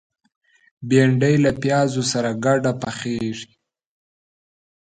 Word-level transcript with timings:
بېنډۍ 0.89 1.35
له 1.43 1.51
پیازو 1.61 2.03
سره 2.11 2.29
ګډه 2.45 2.71
پخېږي 2.81 3.51